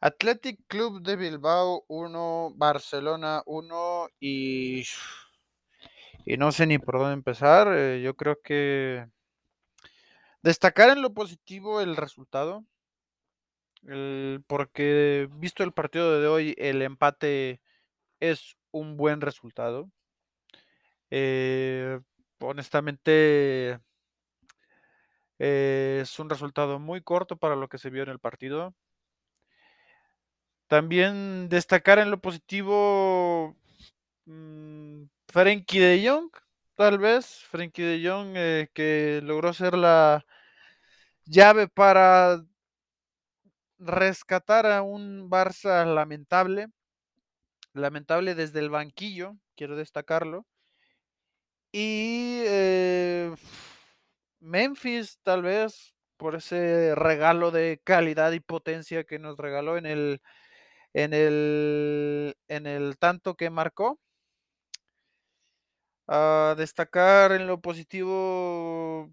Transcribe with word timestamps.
Athletic 0.00 0.60
Club 0.66 1.02
de 1.02 1.16
Bilbao 1.16 1.84
1, 1.88 2.54
Barcelona 2.56 3.42
1 3.44 4.08
y, 4.18 4.84
y 6.24 6.36
no 6.38 6.52
sé 6.52 6.66
ni 6.66 6.78
por 6.78 6.98
dónde 6.98 7.14
empezar. 7.14 7.68
Eh, 7.74 8.00
yo 8.02 8.16
creo 8.16 8.40
que 8.42 9.06
destacar 10.42 10.90
en 10.90 11.02
lo 11.02 11.12
positivo 11.12 11.80
el 11.80 11.96
resultado, 11.96 12.64
porque 14.46 15.28
visto 15.32 15.64
el 15.64 15.72
partido 15.72 16.20
de 16.20 16.28
hoy, 16.28 16.54
el 16.58 16.82
empate 16.82 17.60
es 18.20 18.56
un 18.70 18.96
buen 18.96 19.20
resultado. 19.20 19.90
Eh, 21.10 22.00
honestamente, 22.40 23.80
eh, 25.38 26.00
es 26.02 26.18
un 26.18 26.30
resultado 26.30 26.78
muy 26.78 27.02
corto 27.02 27.36
para 27.36 27.56
lo 27.56 27.68
que 27.68 27.78
se 27.78 27.90
vio 27.90 28.02
en 28.02 28.10
el 28.10 28.18
partido. 28.18 28.74
También 30.70 31.48
destacar 31.48 31.98
en 31.98 32.12
lo 32.12 32.20
positivo 32.20 33.56
mmm, 34.24 35.02
Frenkie 35.26 35.80
de 35.80 36.08
Jong, 36.08 36.30
tal 36.76 36.98
vez. 36.98 37.26
Frenkie 37.50 37.82
de 37.82 38.08
Jong 38.08 38.34
eh, 38.36 38.68
que 38.72 39.20
logró 39.24 39.52
ser 39.52 39.74
la 39.76 40.24
llave 41.24 41.66
para 41.66 42.44
rescatar 43.80 44.64
a 44.66 44.82
un 44.82 45.28
Barça 45.28 45.84
lamentable. 45.92 46.68
Lamentable 47.72 48.36
desde 48.36 48.60
el 48.60 48.70
banquillo, 48.70 49.34
quiero 49.56 49.74
destacarlo. 49.74 50.46
Y 51.72 52.42
eh, 52.44 53.34
Memphis, 54.38 55.18
tal 55.24 55.42
vez, 55.42 55.96
por 56.16 56.36
ese 56.36 56.94
regalo 56.94 57.50
de 57.50 57.80
calidad 57.82 58.30
y 58.30 58.38
potencia 58.38 59.02
que 59.02 59.18
nos 59.18 59.36
regaló 59.36 59.76
en 59.76 59.86
el 59.86 60.22
en 60.94 61.14
el, 61.14 62.36
en 62.48 62.66
el 62.66 62.98
tanto 62.98 63.34
que 63.34 63.50
marcó. 63.50 63.98
A 66.08 66.54
destacar 66.58 67.32
en 67.32 67.46
lo 67.46 67.60
positivo, 67.60 69.10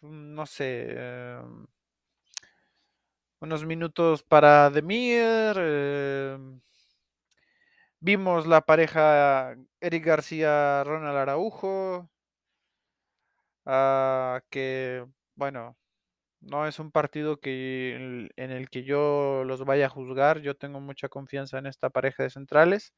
no 0.00 0.46
sé, 0.46 0.86
eh, 0.88 1.42
unos 3.40 3.66
minutos 3.66 4.22
para 4.22 4.70
Demir. 4.70 5.54
Eh, 5.58 6.38
vimos 8.00 8.46
la 8.46 8.62
pareja 8.62 9.54
Eric 9.80 10.04
García, 10.06 10.82
Ronald 10.84 11.16
Araujo. 11.18 12.08
Uh, 13.64 14.40
que, 14.50 15.06
bueno, 15.36 15.76
no 16.42 16.66
es 16.66 16.78
un 16.78 16.90
partido 16.92 17.40
que, 17.40 18.28
en 18.36 18.50
el 18.50 18.70
que 18.70 18.84
yo 18.84 19.44
los 19.44 19.64
vaya 19.64 19.86
a 19.86 19.88
juzgar. 19.90 20.40
Yo 20.40 20.56
tengo 20.56 20.80
mucha 20.80 21.08
confianza 21.08 21.58
en 21.58 21.66
esta 21.66 21.90
pareja 21.90 22.22
de 22.24 22.30
centrales. 22.30 22.92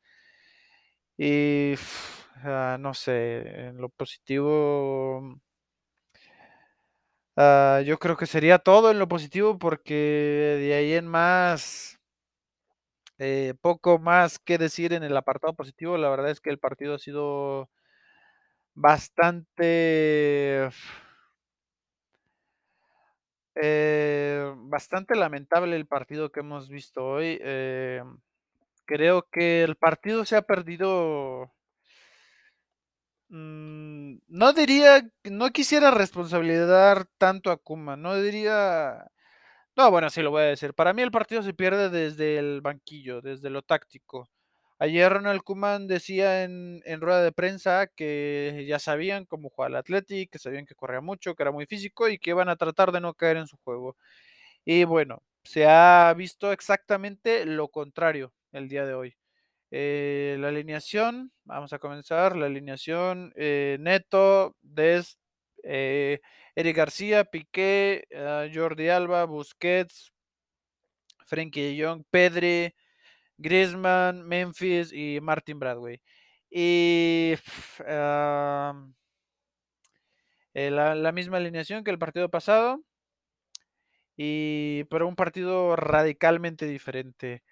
Y 1.17 1.75
uh, 2.45 2.77
no 2.79 2.95
sé, 2.95 3.67
en 3.69 3.79
lo 3.79 3.89
positivo, 3.89 5.39
uh, 7.37 7.81
yo 7.85 7.99
creo 7.99 8.17
que 8.17 8.27
sería 8.27 8.59
todo 8.59 8.91
en 8.91 8.99
lo 8.99 9.09
positivo 9.09 9.59
porque 9.59 9.95
de 9.95 10.75
ahí 10.75 10.93
en 10.95 11.07
más, 11.07 11.99
eh, 13.19 13.55
poco 13.61 13.99
más 13.99 14.39
que 14.39 14.59
decir 14.59 14.93
en 14.93 15.03
el 15.05 15.17
apartado 15.17 15.55
positivo. 15.55 15.97
La 15.99 16.11
verdad 16.11 16.31
es 16.31 16.41
que 16.41 16.51
el 16.51 16.59
partido 16.59 16.95
ha 16.95 16.99
sido 16.99 17.71
bastante 18.75 20.69
eh, 23.67 24.53
bastante 24.57 25.15
lamentable 25.17 25.77
el 25.77 25.87
partido 25.87 26.31
que 26.31 26.41
hemos 26.41 26.69
visto 26.69 27.05
hoy. 27.07 27.39
Eh, 27.43 28.03
creo 28.87 29.29
que 29.31 29.63
el 29.65 29.77
partido 29.77 30.25
se 30.25 30.37
ha 30.37 30.43
perdido. 30.43 31.53
Mmm, 33.31 34.19
no 34.29 34.53
diría, 34.53 35.03
no 35.25 35.51
quisiera 35.51 35.91
responsabilizar 35.91 37.07
tanto 37.19 37.51
a 37.51 37.57
Kuma, 37.57 37.97
no 37.97 38.15
diría. 38.21 39.07
No, 39.77 39.91
bueno, 39.91 40.11
sí 40.11 40.23
lo 40.23 40.31
voy 40.33 40.43
a 40.43 40.47
decir. 40.47 40.75
Para 40.75 40.93
mí 40.95 41.03
el 41.03 41.11
partido 41.13 41.43
se 41.43 41.55
pierde 41.55 41.91
desde 41.91 42.39
el 42.39 42.61
banquillo, 42.63 43.21
desde 43.23 43.51
lo 43.51 43.63
táctico. 43.63 44.29
Ayer 44.79 45.13
Ronald 45.13 45.43
Kuman 45.43 45.87
decía 45.87 46.43
en, 46.45 46.83
en, 46.85 47.01
rueda 47.01 47.23
de 47.23 47.33
prensa 47.33 47.87
que 47.87 48.65
ya 48.69 48.79
sabían 48.79 49.25
cómo 49.25 49.51
jugaba 49.51 49.69
el 49.69 49.77
Athletic, 49.77 50.31
que 50.31 50.39
sabían 50.39 50.67
que 50.67 50.75
corría 50.75 51.01
mucho, 51.01 51.35
que 51.35 51.43
era 51.45 51.53
muy 51.53 51.67
físico 51.67 52.09
y 52.09 52.19
que 52.19 52.31
iban 52.31 52.49
a 52.49 52.57
tratar 52.57 52.93
de 52.93 53.01
no 53.01 53.15
caer 53.15 53.37
en 53.37 53.47
su 53.47 53.57
juego. 53.59 53.97
Y 54.65 54.85
bueno, 54.85 55.23
se 55.45 55.67
ha 55.67 56.13
visto 56.17 56.53
exactamente 56.53 57.47
lo 57.47 57.69
contrario 57.69 58.33
el 58.53 58.69
día 58.69 58.87
de 58.87 58.95
hoy. 58.95 59.17
Eh, 59.71 60.37
la 60.41 60.49
alineación, 60.49 61.33
vamos 61.45 61.73
a 61.73 61.79
comenzar, 61.79 62.37
la 62.37 62.47
alineación 62.47 63.33
eh, 63.37 63.77
Neto, 63.81 64.57
Des, 64.63 65.19
eh, 65.65 66.21
Eric 66.55 66.77
García, 66.77 67.25
Piqué, 67.25 68.05
uh, 68.13 68.49
Jordi 68.55 68.89
Alba, 68.89 69.25
Busquets, 69.25 70.13
Frenkie 71.27 71.75
de 71.75 71.85
Jong, 71.85 72.05
Pedri, 72.11 72.75
Griezmann, 73.39 74.27
Memphis 74.27 74.93
y 74.93 75.21
Martin 75.21 75.59
Bradway. 75.59 76.01
Y 76.51 77.35
la, 80.55 80.95
la, 80.95 81.13
misma 81.13 81.39
alineación 81.39 81.85
que 81.85 81.91
el 81.91 81.99
partido 81.99 82.29
pasado, 82.31 82.81
y 84.17 84.85
pero 84.85 85.09
un 85.09 85.17
partido 85.17 85.77
radicalmente 85.77 86.67
diferente. 86.67 87.43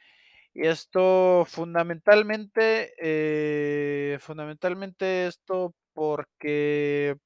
Y 0.55 0.67
esto 0.67 1.45
fundamentalmente, 1.49 2.95
eh, 3.01 4.19
fundamentalmente 4.21 5.27
esto 5.27 5.75
porque 5.95 7.17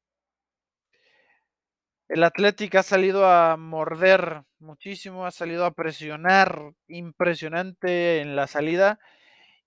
el 2.08 2.24
Atlético 2.24 2.78
ha 2.78 2.82
salido 2.82 3.26
a 3.26 3.56
morder 3.56 4.42
muchísimo, 4.58 5.26
ha 5.26 5.30
salido 5.30 5.64
a 5.64 5.72
presionar 5.74 6.72
impresionante 6.88 8.20
en 8.20 8.36
la 8.36 8.46
salida. 8.46 8.98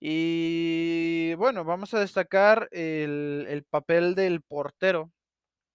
Y 0.00 1.34
bueno, 1.34 1.64
vamos 1.64 1.94
a 1.94 2.00
destacar 2.00 2.68
el, 2.72 3.46
el 3.48 3.64
papel 3.64 4.14
del 4.14 4.42
portero 4.42 5.12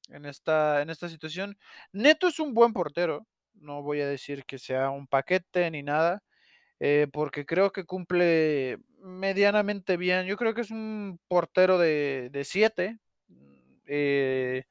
en 0.09 0.25
esta, 0.25 0.81
en 0.81 0.90
esta 0.90 1.09
situación. 1.09 1.58
Neto 1.92 2.28
es 2.28 2.40
un 2.40 2.54
buen 2.54 2.74
portero, 2.74 3.28
no 3.54 3.84
voy 3.84 4.02
a 4.02 4.08
decir 4.08 4.46
que 4.46 4.59
sea 4.59 4.90
un 4.90 5.08
paquete 5.08 5.70
ni 5.72 5.84
nada, 5.84 6.24
eh, 6.80 7.08
porque 7.14 7.46
creo 7.46 7.72
que 7.72 7.86
cumple 7.86 8.80
medianamente 9.00 9.98
bien. 9.98 10.25
Yo 10.28 10.38
creo 10.38 10.54
que 10.54 10.62
es 10.62 10.72
un 10.72 11.20
portero 11.28 11.78
de 11.80 12.44
7, 12.46 13.00
eh, 13.88 14.64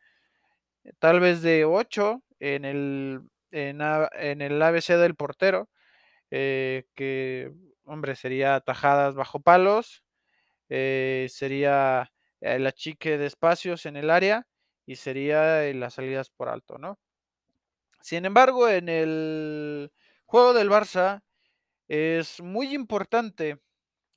tal 0.98 1.20
vez 1.20 1.42
de 1.42 1.64
8 1.64 2.22
en 2.40 2.64
el, 2.64 3.22
en, 3.50 3.80
el 4.42 4.62
ABC 4.62 4.88
del 4.96 5.14
portero, 5.14 5.68
eh, 6.30 6.84
que, 6.94 7.52
hombre, 7.84 8.16
sería 8.16 8.60
tajadas 8.60 9.14
bajo 9.14 9.40
palos, 9.40 10.02
eh, 10.68 11.28
sería 11.30 12.12
el 12.40 12.66
achique 12.66 13.18
de 13.18 13.26
espacios 13.26 13.86
en 13.86 13.96
el 13.96 14.10
área 14.10 14.46
y 14.86 14.96
sería 14.96 15.62
las 15.74 15.94
salidas 15.94 16.30
por 16.30 16.48
alto, 16.48 16.78
¿no? 16.78 16.98
Sin 18.00 18.26
embargo, 18.26 18.68
en 18.68 18.90
el 18.90 19.90
juego 20.26 20.52
del 20.52 20.68
Barça 20.68 21.22
es 21.88 22.42
muy 22.42 22.74
importante 22.74 23.58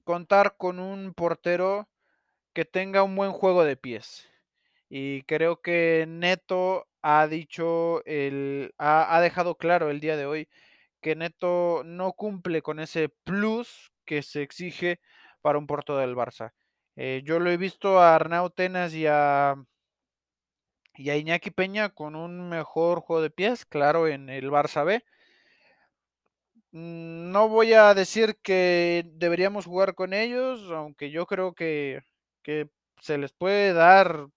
contar 0.03 0.55
con 0.57 0.79
un 0.79 1.13
portero 1.13 1.87
que 2.53 2.65
tenga 2.65 3.03
un 3.03 3.15
buen 3.15 3.31
juego 3.31 3.63
de 3.63 3.77
pies. 3.77 4.27
Y 4.89 5.23
creo 5.23 5.61
que 5.61 6.05
Neto 6.07 6.87
ha 7.01 7.27
dicho, 7.27 8.03
el, 8.05 8.73
ha, 8.77 9.15
ha 9.15 9.21
dejado 9.21 9.55
claro 9.55 9.89
el 9.89 9.99
día 9.99 10.17
de 10.17 10.25
hoy 10.25 10.47
que 11.01 11.15
Neto 11.15 11.83
no 11.85 12.13
cumple 12.13 12.61
con 12.61 12.79
ese 12.79 13.09
plus 13.23 13.91
que 14.05 14.23
se 14.23 14.41
exige 14.41 14.99
para 15.41 15.57
un 15.57 15.67
portero 15.67 15.99
del 15.99 16.15
Barça. 16.15 16.53
Eh, 16.95 17.21
yo 17.25 17.39
lo 17.39 17.51
he 17.51 17.57
visto 17.57 17.99
a 17.99 18.15
Arnau 18.15 18.49
Tenas 18.49 18.93
y 18.93 19.05
a, 19.07 19.55
y 20.95 21.09
a 21.09 21.15
Iñaki 21.17 21.51
Peña 21.51 21.89
con 21.89 22.15
un 22.15 22.49
mejor 22.49 23.01
juego 23.01 23.21
de 23.21 23.29
pies, 23.29 23.65
claro, 23.65 24.07
en 24.07 24.29
el 24.29 24.49
Barça 24.49 24.83
B. 24.83 25.03
Mm, 26.71 27.31
no 27.31 27.49
voy 27.49 27.73
a 27.73 27.93
decir 27.93 28.37
que 28.41 29.03
deberíamos 29.13 29.65
jugar 29.65 29.95
con 29.95 30.13
ellos, 30.13 30.69
aunque 30.71 31.11
yo 31.11 31.25
creo 31.25 31.53
que, 31.53 32.01
que 32.43 32.69
se 32.99 33.17
les 33.17 33.31
puede 33.33 33.73
dar, 33.73 34.27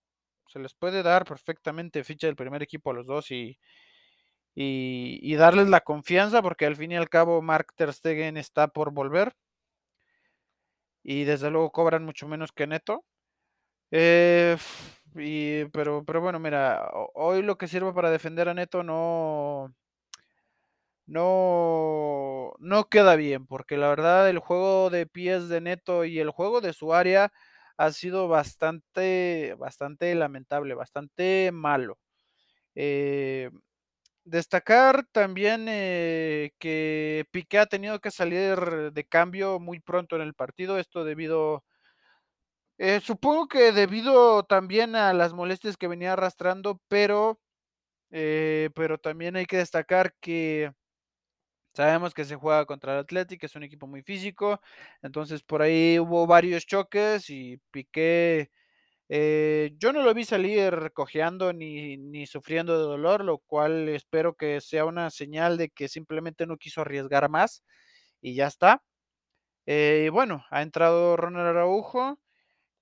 se 0.51 0.59
les 0.59 0.75
puede 0.75 1.03
dar 1.03 1.25
perfectamente 1.25 2.03
ficha 2.03 2.27
del 2.27 2.35
primer 2.35 2.63
equipo 2.63 2.91
a 2.91 2.95
los 2.95 3.07
dos 3.07 3.31
y, 3.31 3.57
y, 4.55 5.35
darles 5.37 5.69
la 5.69 5.81
confianza, 5.81 6.43
porque 6.43 6.67
al 6.67 6.77
fin 6.77 6.93
y 6.93 6.97
al 6.97 7.09
cabo 7.09 7.41
Mark 7.41 7.69
Ter 7.77 7.93
Stegen 7.93 8.37
está 8.37 8.69
por 8.69 8.93
volver. 8.93 9.33
Y 11.03 11.25
desde 11.25 11.51
luego 11.51 11.71
cobran 11.71 12.05
mucho 12.05 12.27
menos 12.27 12.53
que 12.53 12.67
Neto. 12.67 13.05
Eh, 13.93 14.57
y, 15.15 15.67
pero, 15.67 16.05
pero 16.05 16.21
bueno, 16.21 16.41
mira, 16.41 16.91
hoy 17.15 17.43
lo 17.43 17.57
que 17.57 17.69
sirve 17.69 17.93
para 17.93 18.11
defender 18.11 18.49
a 18.49 18.55
Neto 18.55 18.83
no, 18.83 19.73
no, 21.07 22.55
no 22.59 22.89
queda 22.89 23.17
bien, 23.17 23.47
porque 23.47 23.77
la 23.77 23.89
verdad 23.89 24.29
el 24.29 24.41
juego 24.41 24.91
de 24.91 25.07
pies 25.07 25.49
de 25.49 25.61
Neto 25.61 26.05
y 26.05 26.19
el 26.19 26.31
juego 26.31 26.61
de 26.61 26.73
su 26.73 26.93
área 26.93 27.33
ha 27.81 27.93
sido 27.93 28.29
bastante, 28.29 29.55
bastante 29.59 30.15
lamentable, 30.15 30.75
bastante 30.75 31.51
malo. 31.51 31.99
Eh, 32.75 33.51
destacar 34.25 35.07
también 35.13 35.67
eh, 35.69 36.53
que 36.59 37.27
Piqué 37.33 37.59
ha 37.59 37.67
tenido 37.67 38.01
que 38.01 38.11
salir 38.11 38.93
de 38.93 39.05
cambio 39.05 39.61
muy 39.61 39.81
pronto 39.81 40.17
en 40.17 40.23
el 40.23 40.35
partido, 40.35 40.79
esto 40.79 41.05
debido, 41.05 41.65
eh, 42.79 43.01
supongo 43.01 43.49
que 43.49 43.73
debido 43.73 44.43
también 44.45 44.95
a 44.95 45.15
las 45.15 45.33
molestias 45.33 45.77
que 45.79 45.89
venía 45.89 46.13
arrastrando, 46.13 46.81
pero, 46.89 47.41
pero 48.11 48.99
también 48.99 49.37
hay 49.37 49.47
que 49.47 49.59
destacar 49.59 50.15
que 50.21 50.73
Sabemos 51.75 52.15
que 52.15 52.25
se 52.25 52.37
juega 52.37 52.67
contra 52.67 52.95
el 52.95 53.01
Athletic, 53.01 53.45
es 53.45 53.55
un 53.57 53.63
equipo 53.63 53.87
muy 53.87 54.03
físico, 54.03 54.61
entonces 55.03 55.43
por 55.43 55.63
ahí 55.63 55.99
hubo 56.01 56.27
varios 56.27 56.67
choques 56.67 57.31
y 57.31 57.59
Piqué, 57.71 58.51
eh, 59.09 59.73
yo 59.79 59.93
no 59.93 60.03
lo 60.03 60.15
vi 60.15 60.25
salir 60.25 60.93
cojeando 60.95 61.53
ni, 61.53 61.97
ni 61.99 62.27
sufriendo 62.27 62.79
de 62.79 62.85
dolor, 62.85 63.25
lo 63.25 63.39
cual 63.39 63.89
espero 63.91 64.35
que 64.37 64.61
sea 64.61 64.85
una 64.87 65.11
señal 65.11 65.59
de 65.59 65.71
que 65.71 65.89
simplemente 65.89 66.47
no 66.47 66.57
quiso 66.59 66.83
arriesgar 66.83 67.29
más 67.31 67.65
y 68.23 68.35
ya 68.35 68.47
está. 68.49 68.83
Eh, 69.67 70.11
bueno, 70.13 70.45
ha 70.51 70.63
entrado 70.63 71.17
Ronald 71.17 71.49
Araujo 71.49 72.19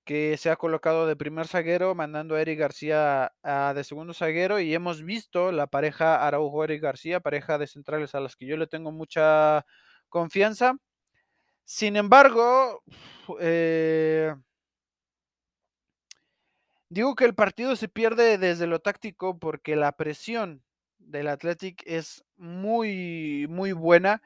que 0.09 0.37
se 0.37 0.49
ha 0.49 0.55
colocado 0.55 1.05
de 1.05 1.15
primer 1.15 1.47
zaguero, 1.47 1.93
mandando 1.93 2.33
a 2.33 2.41
Eric 2.41 2.57
García 2.57 3.31
a, 3.43 3.73
de 3.75 3.83
segundo 3.83 4.15
zaguero, 4.15 4.59
y 4.59 4.73
hemos 4.73 5.03
visto 5.03 5.51
la 5.51 5.67
pareja 5.67 6.25
Araujo-Eric 6.25 6.81
García, 6.81 7.19
pareja 7.19 7.59
de 7.59 7.67
centrales 7.67 8.15
a 8.15 8.19
las 8.19 8.35
que 8.35 8.47
yo 8.47 8.57
le 8.57 8.65
tengo 8.65 8.91
mucha 8.91 9.67
confianza. 10.09 10.73
Sin 11.63 11.95
embargo, 11.95 12.81
eh, 13.39 14.33
digo 16.89 17.13
que 17.13 17.25
el 17.25 17.35
partido 17.35 17.75
se 17.75 17.87
pierde 17.87 18.39
desde 18.39 18.65
lo 18.65 18.79
táctico 18.79 19.37
porque 19.37 19.75
la 19.75 19.91
presión 19.91 20.63
del 20.97 21.27
Athletic 21.27 21.83
es 21.85 22.25
muy, 22.35 23.45
muy 23.47 23.73
buena 23.73 24.23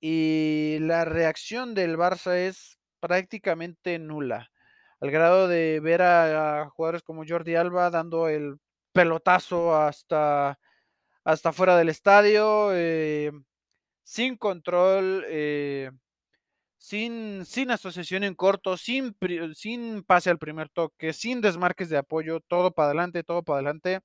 y 0.00 0.78
la 0.80 1.04
reacción 1.04 1.74
del 1.74 1.98
Barça 1.98 2.34
es 2.34 2.78
prácticamente 2.98 3.98
nula 3.98 4.50
al 5.00 5.10
grado 5.10 5.48
de 5.48 5.80
ver 5.80 6.02
a, 6.02 6.68
jugadores 6.70 7.02
como 7.02 7.24
Jordi 7.26 7.54
Alba 7.54 7.90
dando 7.90 8.28
el 8.28 8.58
pelotazo 8.92 9.76
hasta, 9.76 10.58
hasta 11.24 11.52
fuera 11.52 11.76
del 11.76 11.88
estadio, 11.88 12.70
eh, 12.72 13.30
sin 14.02 14.36
control, 14.36 15.24
eh, 15.28 15.90
sin, 16.78 17.44
sin 17.46 17.70
asociación 17.70 18.24
en 18.24 18.34
corto, 18.34 18.76
sin, 18.76 19.16
sin 19.54 20.02
pase 20.04 20.30
al 20.30 20.38
primer 20.38 20.68
toque, 20.68 21.12
sin 21.12 21.40
desmarques 21.40 21.88
de 21.90 21.98
apoyo, 21.98 22.40
todo 22.40 22.72
para 22.72 22.86
adelante, 22.86 23.22
todo 23.24 23.42
para 23.42 23.58
adelante. 23.58 24.00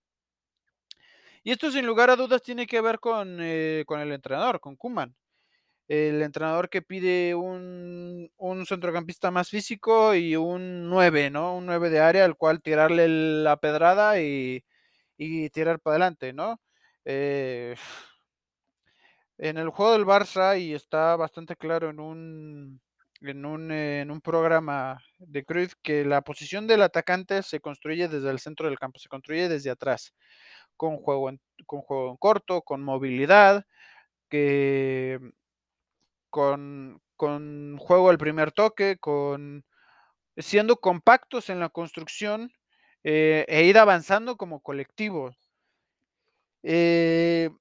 Y 1.43 1.51
esto 1.51 1.71
sin 1.71 1.85
lugar 1.85 2.09
a 2.09 2.15
dudas 2.15 2.41
tiene 2.41 2.67
que 2.67 2.81
ver 2.81 2.99
con, 2.99 3.37
eh, 3.41 3.83
con 3.85 3.99
el 3.99 4.11
entrenador, 4.11 4.59
con 4.59 4.75
Kuman 4.75 5.15
el 5.87 6.21
entrenador 6.21 6.69
que 6.69 6.81
pide 6.81 7.35
un, 7.35 8.29
centrocampista 8.67 9.31
más 9.31 9.49
físico 9.49 10.15
y 10.15 10.35
un 10.35 10.89
9, 10.89 11.29
¿no? 11.29 11.57
Un 11.57 11.65
9 11.65 11.89
de 11.89 11.99
área 11.99 12.25
al 12.25 12.37
cual 12.37 12.61
tirarle 12.61 13.07
la 13.07 13.57
pedrada 13.57 14.19
y, 14.21 14.63
tirar 15.51 15.79
para 15.79 15.95
adelante, 15.95 16.33
¿no? 16.33 16.59
Eh, 17.05 17.75
en 19.37 19.57
el 19.57 19.69
juego 19.69 19.93
del 19.93 20.05
Barça, 20.05 20.59
y 20.59 20.73
está 20.73 21.15
bastante 21.15 21.55
claro 21.55 21.89
en 21.89 21.99
un, 21.99 22.81
en 23.21 23.45
un, 23.45 23.71
en 23.71 24.11
un 24.11 24.21
programa 24.21 25.01
de 25.19 25.43
Cruz, 25.45 25.75
que 25.81 26.05
la 26.05 26.21
posición 26.21 26.67
del 26.67 26.81
atacante 26.81 27.43
se 27.43 27.59
construye 27.59 28.07
desde 28.07 28.29
el 28.29 28.39
centro 28.39 28.67
del 28.67 28.79
campo, 28.79 28.99
se 28.99 29.09
construye 29.09 29.49
desde 29.49 29.69
atrás, 29.71 30.13
con 30.77 30.97
juego 30.97 31.31
con 31.65 31.81
juego 31.81 32.11
en 32.11 32.17
corto, 32.17 32.61
con 32.61 32.83
movilidad, 32.83 33.65
que 34.29 35.19
con, 36.33 36.99
con 37.15 37.77
juego 37.77 38.09
al 38.09 38.17
primer 38.17 38.51
toque, 38.51 38.97
con 38.97 39.63
siendo 40.35 40.77
compactos 40.77 41.51
en 41.51 41.59
la 41.59 41.69
construcción 41.69 42.51
eh, 43.03 43.45
e 43.47 43.65
ir 43.65 43.77
avanzando 43.77 44.35
como 44.35 44.59
colectivo. 44.59 45.35
Eh, 46.63 47.51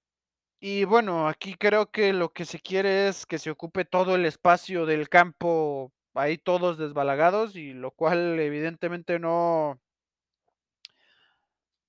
y 0.59 0.85
bueno, 0.85 1.29
aquí 1.29 1.55
creo 1.55 1.91
que 1.91 2.15
lo 2.15 2.33
que 2.33 2.47
se 2.47 2.61
quiere 2.61 3.09
es 3.09 3.27
que 3.27 3.39
se 3.39 3.51
ocupe 3.51 3.85
todo 3.85 4.15
el 4.15 4.25
espacio 4.25 4.87
del 4.87 5.11
campo, 5.11 5.93
ahí 6.15 6.39
todos 6.39 6.79
desbalagados, 6.79 7.55
y 7.57 7.75
lo 7.75 7.91
cual 7.91 8.41
evidentemente 8.41 9.19
no, 9.19 9.79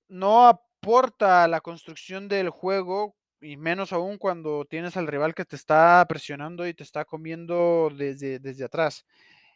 no 0.08 0.48
aporta 0.48 1.44
a 1.44 1.48
la 1.48 1.62
construcción 1.62 2.28
del 2.28 2.50
juego 2.50 3.16
y 3.44 3.56
menos 3.56 3.92
aún 3.92 4.18
cuando 4.18 4.64
tienes 4.64 4.96
al 4.96 5.06
rival 5.06 5.34
que 5.34 5.44
te 5.44 5.56
está 5.56 6.04
presionando 6.08 6.66
y 6.66 6.74
te 6.74 6.82
está 6.82 7.04
comiendo 7.04 7.90
desde, 7.94 8.38
desde 8.38 8.64
atrás. 8.64 9.04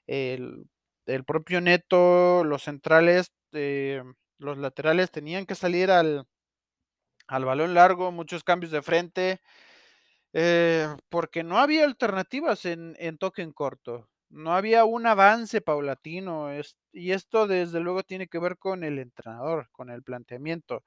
El, 0.07 0.67
propio 1.27 1.61
Neto, 1.61 2.45
los 2.45 2.65
centrales, 2.65 3.33
eh, 3.53 4.03
los 4.39 4.59
laterales 4.59 5.11
tenían 5.11 5.47
que 5.47 5.55
salir 5.55 5.91
al, 5.91 6.27
al 7.27 7.45
balón 7.45 7.75
largo, 7.75 8.13
muchos 8.13 8.45
cambios 8.45 8.73
de 8.73 8.83
frente, 8.83 9.41
eh, 10.35 10.89
porque 11.09 11.43
no 11.43 11.59
había 11.59 11.85
alternativas 11.85 12.67
en, 12.67 12.95
en, 12.99 13.19
toque 13.19 13.43
en 13.43 13.53
corto, 13.53 14.09
no 14.29 14.55
había 14.55 14.85
un 14.85 15.07
avance 15.07 15.61
paulatino, 15.63 16.51
y 16.93 17.13
esto 17.13 17.47
desde 17.47 17.81
luego 17.81 18.03
tiene 18.03 18.29
que 18.29 18.39
ver 18.39 18.59
con 18.59 18.85
el 18.85 18.99
entrenador, 18.99 19.69
con 19.73 19.91
el 19.91 20.03
planteamiento. 20.03 20.85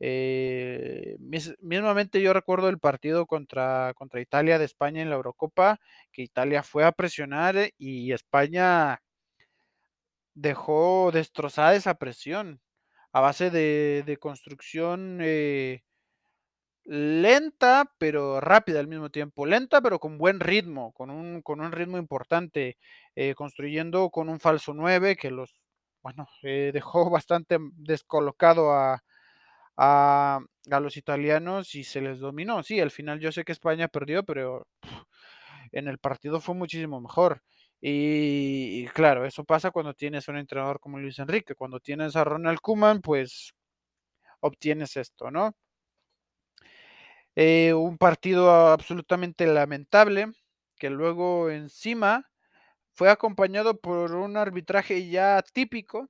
Eh, 0.00 1.16
mismamente 1.18 2.20
yo 2.22 2.32
recuerdo 2.32 2.68
el 2.68 2.78
partido 2.78 3.26
contra, 3.26 3.92
contra 3.94 4.20
Italia 4.20 4.58
de 4.58 4.64
España 4.64 5.02
en 5.02 5.10
la 5.10 5.16
Eurocopa, 5.16 5.80
que 6.12 6.22
Italia 6.22 6.62
fue 6.62 6.84
a 6.84 6.92
presionar 6.92 7.56
y 7.78 8.12
España 8.12 9.00
dejó 10.34 11.10
destrozada 11.12 11.74
esa 11.74 11.94
presión 11.94 12.60
a 13.12 13.20
base 13.20 13.50
de, 13.50 14.18
construcción 14.20 15.18
eh, 15.22 15.82
lenta 16.84 17.92
pero 17.98 18.40
rápida 18.40 18.80
al 18.80 18.88
mismo 18.88 19.10
tiempo, 19.10 19.46
lenta 19.46 19.80
pero 19.80 19.98
con 19.98 20.18
buen 20.18 20.40
ritmo, 20.40 20.92
con 20.92 21.10
un, 21.10 21.42
con 21.42 21.60
un 21.60 21.72
ritmo 21.72 21.98
importante, 21.98 22.78
eh, 23.16 23.34
construyendo 23.34 24.10
con 24.10 24.28
un 24.28 24.40
falso 24.40 24.74
9 24.74 25.16
que 25.16 25.30
los, 25.30 25.54
bueno, 26.02 26.28
dejó 26.42 27.10
bastante 27.10 27.58
descolocado 27.76 28.72
a, 28.72 29.02
a, 29.78 30.40
los 30.80 30.96
italianos 30.96 31.74
y 31.74 31.84
se 31.84 32.00
les 32.00 32.18
dominó. 32.18 32.62
Sí, 32.62 32.80
al 32.80 32.90
final 32.90 33.20
yo 33.20 33.32
sé 33.32 33.44
que 33.44 33.52
España 33.52 33.88
perdió, 33.88 34.24
pero 34.24 34.66
en 35.72 35.88
el 35.88 35.98
partido 35.98 36.40
fue 36.40 36.54
muchísimo 36.54 37.00
mejor. 37.00 37.42
Y, 37.80 38.86
claro, 38.88 39.24
eso 39.24 39.44
pasa 39.44 39.70
cuando 39.70 39.94
tienes 39.94 40.26
un 40.28 40.36
entrenador 40.36 40.80
como 40.80 40.98
Luis 40.98 41.18
Enrique. 41.20 41.54
Cuando 41.54 41.80
tienes 41.80 42.16
a 42.16 42.24
Ronald 42.24 42.60
Kuman, 42.60 43.00
pues 43.00 43.54
obtienes 44.40 44.96
esto, 44.96 45.30
¿no? 45.30 45.54
Eh, 47.36 47.72
un 47.72 47.98
partido 47.98 48.50
absolutamente 48.50 49.46
lamentable 49.46 50.32
que 50.76 50.90
luego 50.90 51.50
encima 51.50 52.28
fue 52.94 53.10
acompañado 53.10 53.80
por 53.80 54.14
un 54.14 54.36
arbitraje 54.36 55.08
ya 55.08 55.42
típico 55.42 56.08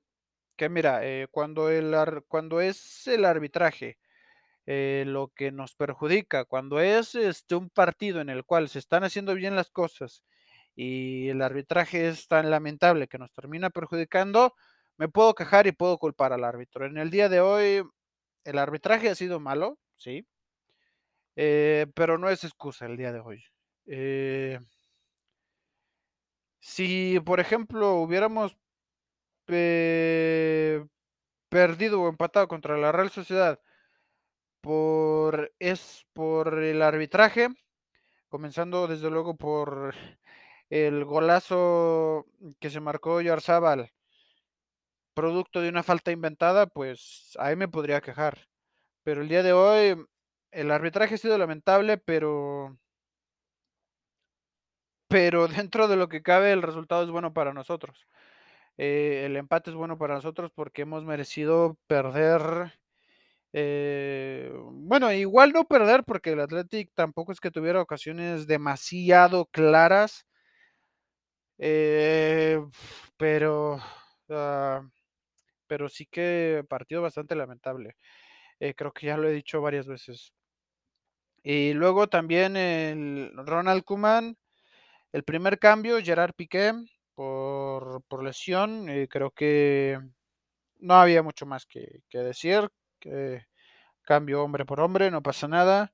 que 0.59 0.69
mira, 0.69 0.99
eh, 1.07 1.27
cuando, 1.31 1.69
el 1.69 1.95
cuando 2.27 2.59
es 2.59 3.07
el 3.07 3.23
arbitraje 3.23 3.97
eh, 4.65 5.05
lo 5.07 5.29
que 5.29 5.51
nos 5.51 5.73
perjudica, 5.73 6.43
cuando 6.45 6.81
es 6.81 7.15
este, 7.15 7.55
un 7.55 7.69
partido 7.69 8.19
en 8.19 8.29
el 8.29 8.43
cual 8.43 8.67
se 8.69 8.79
están 8.79 9.05
haciendo 9.05 9.35
bien 9.35 9.55
las 9.55 9.71
cosas 9.71 10.23
y 10.75 11.29
el 11.29 11.41
arbitraje 11.41 12.09
es 12.09 12.27
tan 12.27 12.51
lamentable 12.51 13.07
que 13.07 13.17
nos 13.17 13.31
termina 13.33 13.69
perjudicando, 13.69 14.53
me 14.97 15.07
puedo 15.07 15.33
quejar 15.33 15.65
y 15.67 15.71
puedo 15.71 15.97
culpar 15.97 16.33
al 16.33 16.43
árbitro. 16.43 16.85
En 16.85 16.97
el 16.97 17.09
día 17.09 17.29
de 17.29 17.39
hoy, 17.39 17.83
el 18.43 18.57
arbitraje 18.59 19.09
ha 19.09 19.15
sido 19.15 19.39
malo, 19.39 19.79
sí, 19.95 20.27
eh, 21.37 21.87
pero 21.95 22.17
no 22.17 22.29
es 22.29 22.43
excusa 22.43 22.85
el 22.85 22.97
día 22.97 23.13
de 23.13 23.21
hoy. 23.21 23.43
si, 26.59 27.19
por 27.25 27.39
ejemplo, 27.39 27.95
hubiéramos 27.95 28.57
eh, 29.51 30.85
perdido 31.49 32.01
o 32.01 32.09
empatado 32.09 32.47
contra 32.47 32.77
la 32.77 32.91
Real 32.91 33.09
Sociedad 33.11 33.59
por 34.61 35.51
es 35.59 36.05
por 36.13 36.59
el 36.63 36.81
arbitraje, 36.81 37.49
comenzando 38.29 38.87
desde 38.87 39.09
luego 39.09 39.37
por 39.37 39.95
el 40.69 41.05
golazo 41.05 42.25
que 42.59 42.69
se 42.69 42.79
marcó 42.79 43.21
Yarzábal, 43.21 43.91
producto 45.13 45.61
de 45.61 45.69
una 45.69 45.83
falta 45.83 46.11
inventada, 46.11 46.67
pues 46.67 47.31
ahí 47.39 47.55
me 47.55 47.67
podría 47.67 48.01
quejar. 48.01 48.47
Pero 49.03 49.21
el 49.21 49.29
día 49.29 49.43
de 49.43 49.53
hoy 49.53 50.05
el 50.51 50.71
arbitraje 50.71 51.15
ha 51.15 51.17
sido 51.17 51.37
lamentable, 51.37 51.97
pero 51.97 52.77
pero 55.09 55.47
dentro 55.47 55.87
de 55.87 55.95
lo 55.97 56.07
que 56.09 56.21
cabe 56.23 56.51
el 56.51 56.61
resultado 56.61 57.03
es 57.03 57.09
bueno 57.11 57.33
para 57.33 57.53
nosotros. 57.53 58.07
Eh, 58.81 59.25
el 59.25 59.35
empate 59.35 59.71
es 59.71 59.75
bueno 59.75 59.97
para 59.97 60.15
nosotros 60.15 60.51
porque 60.55 60.83
hemos 60.83 61.03
merecido 61.03 61.77
perder. 61.87 62.79
Eh, 63.51 64.53
bueno, 64.71 65.11
igual 65.11 65.51
no 65.51 65.65
perder 65.67 66.05
porque 66.05 66.31
el 66.31 66.39
Athletic 66.39 66.91
tampoco 66.95 67.33
es 67.33 67.41
que 67.41 67.51
tuviera 67.51 67.81
ocasiones 67.81 68.47
demasiado 68.47 69.47
claras. 69.47 70.25
Eh, 71.57 72.61
pero, 73.17 73.79
ah, 74.29 74.81
pero 75.67 75.89
sí 75.89 76.05
que 76.05 76.63
partido 76.69 77.01
bastante 77.01 77.35
lamentable. 77.35 77.95
creo 78.77 78.93
que 78.93 79.07
ya 79.07 79.17
lo 79.17 79.29
he 79.29 79.33
dicho 79.33 79.61
varias 79.61 79.87
veces. 79.87 80.33
Y 81.43 81.73
luego 81.73 82.07
también 82.07 82.55
el 82.57 83.31
Ronald 83.35 83.83
Kuman, 83.83 84.37
el 85.13 85.23
primer 85.23 85.59
cambio, 85.59 85.99
Gerard 86.03 86.33
Piqué, 86.35 86.73
por, 87.19 88.01
por 88.03 88.23
lesión. 88.23 88.87
creo 89.09 89.31
que 89.31 89.99
no 90.79 90.93
había 90.93 91.21
mucho 91.21 91.45
más 91.45 91.65
que, 91.65 92.01
decir. 92.09 92.69
Que 92.97 93.45
cambio 94.03 94.41
hombre 94.41 94.63
por 94.65 94.79
hombre, 94.79 95.11
no 95.11 95.21
pasa 95.21 95.49
nada. 95.49 95.91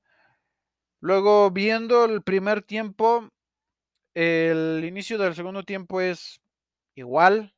Luego, 1.00 1.50
viendo 1.50 2.04
el 2.04 2.22
primer 2.22 2.62
tiempo, 2.62 3.28
el 4.14 4.84
inicio 4.84 5.18
del 5.18 5.34
segundo 5.34 5.64
tiempo 5.64 6.00
es 6.00 6.40
igual. 6.94 7.52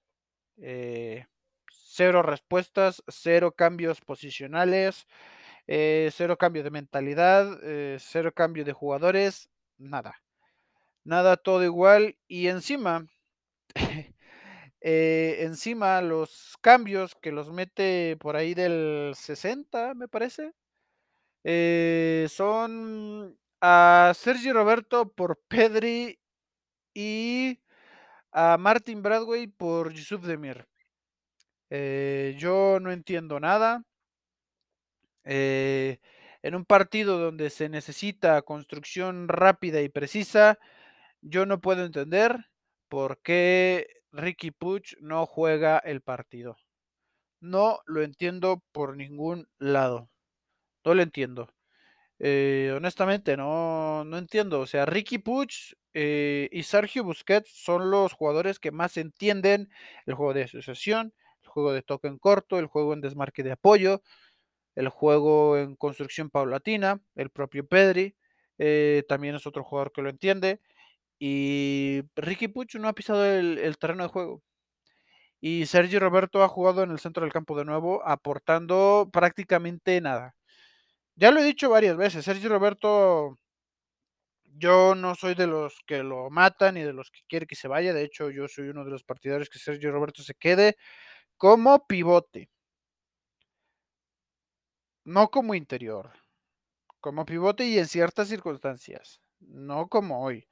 Eh, 0.57 1.27
cero 1.71 2.23
respuestas, 2.23 3.03
cero 3.07 3.53
cambios 3.53 4.01
posicionales, 4.01 5.07
eh, 5.67 6.11
cero 6.15 6.39
cambio 6.39 6.65
de 6.65 6.71
mentalidad, 6.71 7.61
eh, 7.63 7.99
cero 8.01 8.33
cambio 8.35 8.65
de 8.65 8.73
jugadores, 8.73 9.51
nada. 9.77 10.23
Nada, 11.05 11.37
todo 11.37 11.65
igual. 11.65 12.17
Y 12.29 12.49
encima, 12.49 13.07
encima 14.81 16.01
los 16.03 16.57
cambios 16.61 17.15
que 17.21 17.33
los 17.33 17.51
mete 17.53 18.17
por 18.19 18.37
ahí 18.37 18.55
del 18.55 19.13
60, 19.17 19.95
me 19.95 20.09
parece, 20.09 20.53
son 22.29 23.39
a 23.61 24.13
Sergi 24.15 24.53
Roberto 24.53 25.13
por 25.13 25.41
Pedri 25.49 26.19
y 26.95 27.61
a 28.33 28.57
Martin 28.59 29.03
Bradway 29.03 29.47
por 29.49 29.93
Yusuf 29.93 30.25
Demir. 30.25 30.67
Eh, 31.71 32.35
yo 32.39 32.79
no 32.81 32.91
entiendo 32.93 33.41
nada. 33.41 33.85
Eh, 35.25 35.99
en 36.43 36.55
un 36.55 36.65
partido 36.65 37.19
donde 37.19 37.51
se 37.51 37.69
necesita 37.69 38.41
construcción 38.43 39.29
rápida 39.29 39.83
y 39.83 39.89
precisa, 39.89 40.59
yo 41.21 41.47
no 41.47 41.61
puedo 41.61 41.85
entender 41.85 42.47
por 42.89 43.21
qué 43.23 43.87
Ricky 44.13 44.51
Puch 44.51 44.97
no 45.01 45.27
juega 45.27 45.79
el 45.79 46.01
partido. 46.03 46.57
No 47.41 47.81
lo 47.87 48.03
entiendo 48.03 48.63
por 48.73 48.97
ningún 48.97 49.49
lado. 49.59 50.11
No 50.85 50.95
lo 50.95 51.03
entiendo. 51.03 51.49
Eh, 52.19 52.73
honestamente, 52.77 53.37
no, 53.37 54.05
no 54.05 54.19
entiendo. 54.19 54.61
O 54.61 54.67
sea, 54.67 54.87
Ricky 54.87 55.19
Puch 55.19 55.75
eh, 55.95 56.49
y 56.53 56.63
Sergio 56.65 57.05
Busquets 57.05 57.51
son 57.51 57.91
los 57.91 58.13
jugadores 58.13 58.59
que 58.59 58.73
más 58.73 58.97
entienden 58.97 59.71
el 60.07 60.15
juego 60.15 60.35
de 60.35 60.45
asociación, 60.45 61.15
el 61.43 61.49
juego 61.49 61.73
de 61.73 61.83
toque 61.83 62.09
en 62.09 62.19
corto, 62.19 62.59
el 62.59 62.67
juego 62.67 62.95
en 62.95 63.01
desmarque 63.01 63.43
de 63.43 63.53
apoyo, 63.53 64.03
el 64.75 64.89
juego 64.89 65.59
en 65.59 65.77
construcción 65.77 66.31
paulatina, 66.31 67.01
el 67.17 67.31
propio 67.31 67.67
Pedri 67.67 68.17
eh, 68.59 69.05
también 69.09 69.35
es 69.37 69.47
otro 69.47 69.65
jugador 69.65 69.93
que 69.93 70.03
lo 70.03 70.11
entiende. 70.11 70.61
Y 71.19 72.03
Ricky 72.17 72.49
Puch 72.49 72.77
no 72.77 72.89
ha 72.89 72.93
pisado 72.93 73.25
el, 73.25 73.77
terreno 73.79 74.05
de 74.05 74.09
juego. 74.11 74.43
Y 75.41 75.67
Sergio 75.67 76.01
Roberto 76.01 76.43
ha 76.43 76.49
jugado 76.49 76.83
en 76.83 76.91
el 76.91 76.99
centro 77.01 77.23
del 77.25 77.33
campo 77.33 77.57
de 77.59 77.65
nuevo, 77.65 78.03
aportando 78.07 79.09
prácticamente 79.13 80.01
nada. 80.01 80.35
Ya 81.17 81.31
lo 81.31 81.41
he 81.41 81.45
dicho 81.45 81.71
varias 81.71 81.97
veces, 81.97 82.25
Sergio 82.25 82.49
Roberto, 82.49 83.39
yo 84.45 84.95
no 84.95 85.15
soy 85.15 85.35
de 85.35 85.47
los 85.47 85.81
que 85.87 86.03
lo 86.03 86.31
matan 86.31 86.77
y 86.77 86.83
de 86.83 86.93
los 86.93 87.11
que 87.11 87.21
quiere 87.29 87.47
que 87.47 87.57
se 87.57 87.69
vaya. 87.69 87.93
De 87.93 88.05
hecho, 88.05 88.31
yo 88.31 88.49
soy 88.49 88.69
uno 88.69 88.85
de 88.85 88.91
los 88.93 89.05
partidarios 89.05 89.49
que 89.51 89.59
Sergio 89.59 89.93
Roberto 89.93 90.23
se 90.23 90.35
quede 90.35 90.77
como 91.37 91.87
pivote. 91.87 92.51
No 95.05 95.31
como 95.31 95.55
interior. 95.55 96.13
Como 97.01 97.25
pivote 97.25 97.65
y 97.65 97.79
en 97.79 97.87
ciertas 97.87 98.29
circunstancias. 98.29 99.21
No 99.41 99.89
como 99.89 100.23
hoy. 100.23 100.47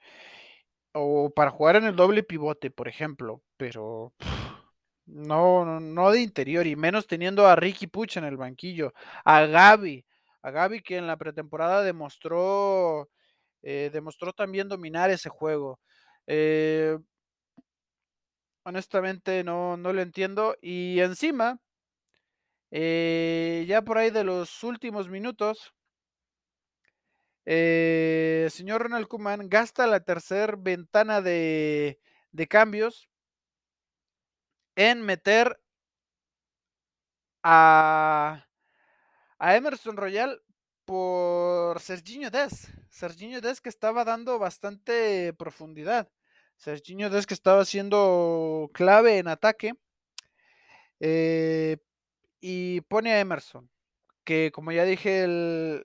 O 0.98 1.30
para 1.30 1.50
jugar 1.50 1.76
en 1.76 1.84
el 1.84 1.96
doble 1.96 2.22
pivote, 2.22 2.70
por 2.70 2.88
ejemplo. 2.88 3.42
Pero 3.56 4.14
no, 5.06 5.80
no, 5.80 6.10
de 6.10 6.20
interior. 6.20 6.66
Y 6.66 6.76
menos 6.76 7.06
teniendo 7.06 7.46
a 7.46 7.56
Ricky 7.56 7.86
Puch 7.86 8.16
en 8.16 8.24
el 8.24 8.36
banquillo. 8.36 8.92
A 9.24 9.46
Gaby 9.46 10.04
a 10.46 10.50
Gaby 10.52 10.80
que 10.80 10.96
en 10.96 11.08
la 11.08 11.16
pretemporada 11.16 11.82
demostró, 11.82 13.10
eh, 13.62 13.90
demostró 13.92 14.32
también 14.32 14.68
dominar 14.68 15.10
ese 15.10 15.28
juego. 15.28 15.80
Eh, 16.28 16.96
honestamente 18.64 19.42
no, 19.42 19.76
no 19.76 19.92
lo 19.92 20.02
entiendo. 20.02 20.56
Y 20.60 21.00
encima, 21.00 21.58
eh, 22.70 23.64
ya 23.66 23.82
por 23.82 23.98
ahí 23.98 24.10
de 24.10 24.22
los 24.22 24.62
últimos 24.62 25.08
minutos, 25.08 25.74
señor 27.46 28.82
Ronald 28.82 29.06
Kuman 29.06 29.48
gasta 29.48 29.86
la 29.86 30.00
tercera 30.00 30.56
ventana 30.58 31.22
de, 31.22 32.00
de 32.32 32.48
cambios 32.48 33.08
en 34.74 35.02
meter 35.02 35.60
a 37.42 38.46
a 39.38 39.56
Emerson 39.56 39.96
Royal 39.96 40.42
por 40.84 41.80
Serginho 41.80 42.30
Des. 42.30 42.68
Serginho 42.88 43.40
Des 43.40 43.60
que 43.60 43.68
estaba 43.68 44.04
dando 44.04 44.38
bastante 44.38 45.32
profundidad. 45.34 46.10
Serginho 46.56 47.10
Des 47.10 47.26
que 47.26 47.34
estaba 47.34 47.64
siendo 47.64 48.70
clave 48.72 49.18
en 49.18 49.28
ataque. 49.28 49.74
Eh, 51.00 51.76
y 52.40 52.80
pone 52.82 53.12
a 53.12 53.20
Emerson, 53.20 53.68
que 54.26 54.50
como 54.52 54.72
ya 54.72 54.84
dije 54.84 55.24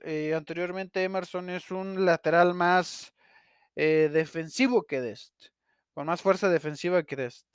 eh, 0.04 0.34
anteriormente, 0.34 1.04
Emerson 1.04 1.48
es 1.48 1.70
un 1.70 2.04
lateral 2.04 2.54
más 2.54 3.14
eh, 3.76 4.10
defensivo 4.12 4.82
que 4.82 5.00
Dest, 5.00 5.32
con 5.94 6.06
más 6.06 6.20
fuerza 6.20 6.50
defensiva 6.50 7.04
que 7.04 7.16
Dest. 7.16 7.46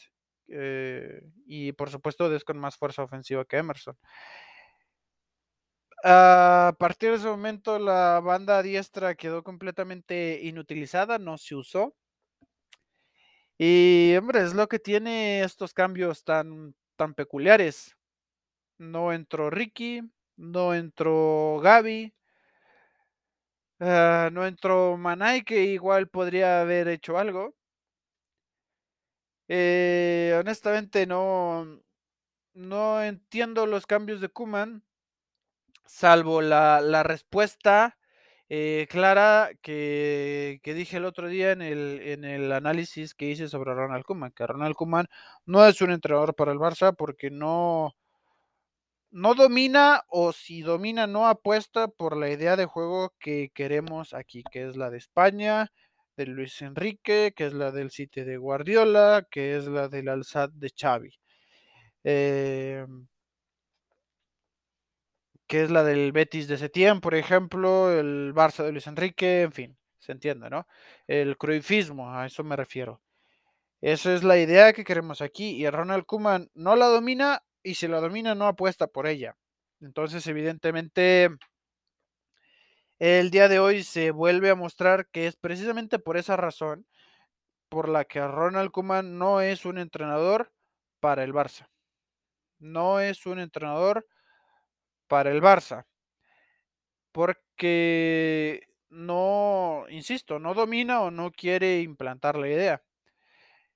y 1.46 1.74
por 1.74 1.90
supuesto 1.92 2.30
Dest 2.30 2.46
con 2.46 2.58
más 2.58 2.78
fuerza 2.78 3.04
ofensiva 3.04 3.46
que 3.46 3.58
Emerson. 3.58 3.98
A 6.04 6.74
partir 6.80 7.10
de 7.10 7.18
ese 7.18 7.28
momento 7.28 7.80
la 7.80 8.22
banda 8.22 8.64
diestra 8.64 9.16
quedó 9.16 9.44
completamente 9.44 10.40
inutilizada, 10.44 11.20
no 11.20 11.38
se 11.38 11.56
usó. 11.56 11.96
Y 13.58 14.16
hombre, 14.16 14.44
es 14.44 14.54
lo 14.54 14.68
que 14.68 14.80
tiene 14.80 15.42
estos 15.44 15.74
cambios 15.74 16.24
tan, 16.24 16.76
tan 16.96 17.14
peculiares. 17.14 17.98
No 18.78 19.12
entró 19.12 19.50
Ricky, 19.50 20.04
no 20.38 20.74
entró 20.74 21.60
Gaby, 21.62 22.14
ah, 23.80 24.30
no 24.32 24.46
entró 24.46 24.98
Manay, 24.98 25.44
que 25.44 25.64
igual 25.66 26.08
podría 26.10 26.62
haber 26.62 26.88
hecho 26.88 27.18
algo. 27.18 27.56
Eh, 29.50 30.36
honestamente 30.40 31.06
no, 31.08 31.82
no 32.54 33.02
entiendo 33.04 33.66
los 33.66 33.86
cambios 33.86 34.20
de 34.20 34.30
Kuman 34.30 34.84
salvo 35.88 36.42
la, 36.42 37.04
respuesta 37.04 37.98
eh, 38.50 38.88
clara 38.90 39.52
que, 39.62 40.60
dije 40.64 40.98
el 40.98 41.06
otro 41.06 41.28
día 41.28 41.52
en 41.52 41.62
el, 41.62 42.00
en 42.02 42.26
el 42.26 42.52
análisis 42.52 43.14
que 43.14 43.26
hice 43.30 43.48
sobre 43.48 43.74
Ronald 43.74 44.06
Koeman, 44.06 44.32
que 44.32 44.48
Ronald 44.48 44.76
Koeman 44.76 45.08
no 45.46 45.66
es 45.66 45.82
un 45.82 45.92
entrenador 45.92 46.36
para 46.36 46.52
el 46.52 46.60
Barça 46.60 46.96
porque 46.96 47.30
no, 47.30 47.96
no 49.12 49.36
domina 49.36 50.04
o 50.10 50.34
si 50.34 50.62
domina 50.62 51.08
no 51.08 51.28
apuesta 51.28 51.88
por 51.88 52.18
la 52.18 52.30
idea 52.30 52.56
de 52.56 52.66
juego 52.66 53.14
que 53.20 53.50
queremos 53.54 54.14
aquí, 54.14 54.44
que 54.52 54.68
es 54.68 54.78
la 54.78 54.90
de 54.90 54.98
España, 54.98 55.72
de 56.18 56.26
Luis 56.26 56.62
Enrique, 56.62 57.34
que 57.36 57.48
es 57.48 57.54
la 57.54 57.72
del 57.72 57.92
City 57.92 58.24
de 58.24 58.38
Guardiola, 58.38 59.28
que 59.30 59.58
es 59.58 59.68
la 59.68 59.88
del 59.88 60.10
Alzad 60.10 60.50
de 60.50 60.72
Xavi. 60.76 61.12
Eh, 62.04 62.86
que 65.48 65.64
es 65.64 65.72
la 65.72 65.84
del 65.84 66.12
Betis 66.12 66.48
de 66.48 66.58
Setién, 66.58 67.00
por 67.02 67.16
ejemplo, 67.16 67.92
el 67.92 68.34
Barça 68.34 68.64
de 68.64 68.72
Luis 68.72 68.88
Enrique, 68.88 69.42
en 69.44 69.52
fin, 69.54 69.78
se 70.00 70.12
entiende, 70.12 70.50
¿no? 70.50 70.68
El 71.08 71.38
cruifismo, 71.38 72.14
a 72.14 72.26
eso 72.26 72.44
me 72.44 72.56
refiero. 72.56 73.02
Esa 73.82 74.14
es 74.14 74.24
la 74.24 74.38
idea 74.38 74.74
que 74.74 74.84
queremos 74.84 75.22
aquí 75.22 75.52
y 75.56 75.70
Ronald 75.70 76.06
Kuman 76.06 76.50
no 76.56 76.76
la 76.76 76.88
domina 76.88 77.44
y 77.68 77.76
si 77.76 77.88
la 77.90 78.00
domina 78.00 78.34
no 78.34 78.48
apuesta 78.48 78.88
por 78.88 79.08
ella. 79.08 79.36
Entonces, 79.82 80.26
evidentemente, 80.28 81.30
el 82.98 83.30
día 83.30 83.50
de 83.50 83.60
hoy 83.60 83.84
se 83.84 84.12
vuelve 84.12 84.50
a 84.50 84.56
mostrar 84.56 85.10
que 85.10 85.28
es 85.28 85.36
precisamente 85.36 86.00
por 86.00 86.16
esa 86.16 86.38
razón 86.38 86.88
por 87.68 87.90
la 87.90 88.06
que 88.06 88.26
Ronald 88.26 88.72
Koeman 88.72 89.18
no 89.18 89.42
es 89.42 89.66
un 89.66 89.78
entrenador 89.78 90.54
para 91.02 91.26
el 91.26 91.34
Barça. 91.34 91.68
No 92.60 93.02
es 93.02 93.26
un 93.26 93.40
entrenador 93.40 94.08
para 95.08 95.32
el 95.32 95.42
Barça. 95.42 95.86
Porque 97.12 98.62
no, 98.90 99.86
insisto, 99.90 100.40
no 100.40 100.54
domina 100.54 101.02
o 101.02 101.12
no 101.12 101.32
quiere 101.32 101.82
implantar 101.82 102.38
la 102.38 102.48
idea. 102.48 102.82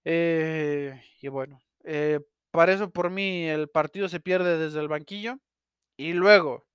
Eh, 0.06 1.04
y 1.22 1.28
bueno, 1.28 1.62
eh, 1.84 2.22
para 2.52 2.74
eso 2.74 2.92
por 2.92 3.10
mí 3.10 3.46
el 3.48 3.70
partido 3.70 4.10
se 4.10 4.20
pierde 4.20 4.58
desde 4.58 4.80
el 4.80 4.88
banquillo. 4.88 5.40
Y 5.98 6.14
luego, 6.14 6.68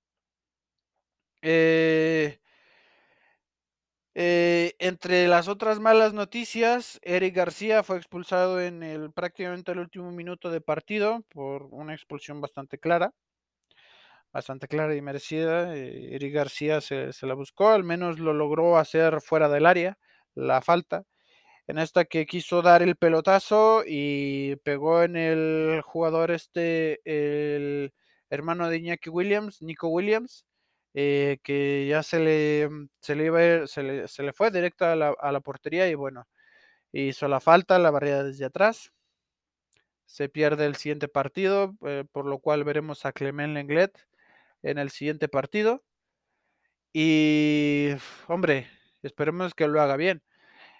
eh, 1.41 2.39
eh, 4.15 4.73
entre 4.79 5.27
las 5.27 5.47
otras 5.47 5.79
malas 5.79 6.13
noticias, 6.13 6.99
Eric 7.03 7.35
García 7.35 7.83
fue 7.83 7.97
expulsado 7.97 8.59
en 8.59 8.81
el 8.81 9.11
prácticamente 9.13 9.71
el 9.71 9.79
último 9.79 10.11
minuto 10.11 10.49
de 10.49 10.59
partido 10.61 11.21
por 11.29 11.63
una 11.71 11.93
expulsión 11.93 12.41
bastante 12.41 12.79
clara, 12.79 13.13
bastante 14.31 14.67
clara 14.67 14.95
y 14.95 15.01
merecida. 15.01 15.75
Eh, 15.75 16.15
Eric 16.15 16.33
García 16.33 16.81
se, 16.81 17.13
se, 17.13 17.27
la 17.27 17.33
buscó, 17.33 17.69
al 17.69 17.83
menos 17.83 18.19
lo 18.19 18.33
logró 18.33 18.77
hacer 18.77 19.21
fuera 19.21 19.49
del 19.49 19.65
área, 19.65 19.97
la 20.35 20.61
falta. 20.61 21.03
En 21.67 21.77
esta 21.77 22.05
que 22.05 22.25
quiso 22.25 22.61
dar 22.61 22.81
el 22.81 22.95
pelotazo 22.95 23.83
y 23.85 24.55
pegó 24.57 25.03
en 25.03 25.17
el 25.17 25.81
jugador 25.83 26.31
este, 26.31 27.01
el 27.03 27.93
hermano 28.29 28.69
de 28.69 28.77
Iñaki 28.77 29.09
Williams, 29.09 29.61
Nico 29.61 29.89
Williams, 29.89 30.45
eh, 30.93 31.39
que 31.43 31.85
ya 31.87 32.03
se 32.03 32.19
le, 32.19 32.69
mm, 32.69 32.89
se 33.01 33.15
le 33.15 33.25
iba 33.25 33.67
se 33.67 33.83
le, 33.83 34.07
se 34.07 34.23
le 34.23 34.33
fue 34.33 34.49
directo 34.51 34.85
a 34.85 34.95
la, 34.95 35.09
a 35.19 35.31
la, 35.31 35.41
portería 35.41 35.89
y 35.89 35.95
bueno, 35.95 36.27
hizo 36.93 37.27
la 37.27 37.39
falta, 37.41 37.79
la 37.79 37.91
barrera 37.91 38.23
desde 38.23 38.45
atrás. 38.45 38.91
Se 40.05 40.29
pierde 40.29 40.65
el 40.65 40.75
siguiente 40.75 41.07
partido, 41.07 41.75
eh, 41.85 42.05
por 42.11 42.25
lo 42.25 42.39
cual 42.39 42.63
veremos 42.63 43.05
a 43.05 43.11
Clement 43.11 43.53
Lenglet 43.53 44.07
en 44.63 44.77
el 44.79 44.89
siguiente 44.89 45.27
partido. 45.29 45.83
Y, 46.93 47.89
hombre, 48.27 48.67
esperemos 49.03 49.53
que 49.53 49.67
lo 49.67 49.81
haga 49.81 49.97
bien. 49.97 50.23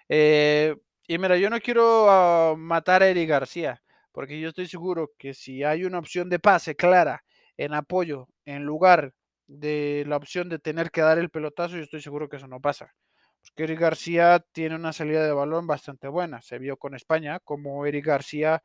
Eh, 0.08 0.76
y 1.06 1.18
mira, 1.18 1.36
yo 1.36 1.50
no 1.50 1.60
quiero 1.60 2.52
uh, 2.52 2.56
matar 2.56 3.02
a 3.02 3.08
Eric 3.08 3.28
García, 3.28 3.82
porque 4.12 4.40
yo 4.40 4.48
estoy 4.48 4.66
seguro 4.66 5.12
que 5.18 5.34
si 5.34 5.64
hay 5.64 5.84
una 5.84 5.98
opción 5.98 6.28
de 6.28 6.38
pase 6.38 6.76
clara 6.76 7.24
en 7.56 7.74
apoyo 7.74 8.28
en 8.44 8.64
lugar 8.64 9.12
de 9.46 10.04
la 10.06 10.16
opción 10.16 10.48
de 10.48 10.58
tener 10.58 10.90
que 10.90 11.00
dar 11.00 11.18
el 11.18 11.30
pelotazo, 11.30 11.76
yo 11.76 11.82
estoy 11.82 12.02
seguro 12.02 12.28
que 12.28 12.36
eso 12.36 12.46
no 12.46 12.60
pasa. 12.60 12.94
Porque 13.40 13.64
Eric 13.64 13.80
García 13.80 14.44
tiene 14.52 14.74
una 14.76 14.92
salida 14.92 15.24
de 15.24 15.32
balón 15.32 15.66
bastante 15.66 16.08
buena. 16.08 16.42
Se 16.42 16.58
vio 16.58 16.76
con 16.76 16.94
España 16.94 17.40
como 17.40 17.86
Eric 17.86 18.06
García 18.06 18.62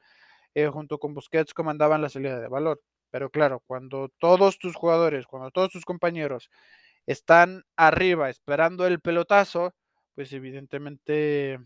eh, 0.55 0.67
junto 0.67 0.99
con 0.99 1.13
Busquets 1.13 1.53
comandaban 1.53 2.01
la 2.01 2.09
salida 2.09 2.39
de 2.39 2.47
balón. 2.47 2.77
Pero 3.09 3.29
claro, 3.29 3.61
cuando 3.65 4.09
todos 4.19 4.59
tus 4.59 4.75
jugadores, 4.75 5.27
cuando 5.27 5.51
todos 5.51 5.71
tus 5.71 5.85
compañeros 5.85 6.49
están 7.05 7.63
arriba 7.75 8.29
esperando 8.29 8.87
el 8.87 8.99
pelotazo, 9.01 9.73
pues 10.15 10.31
evidentemente 10.33 11.59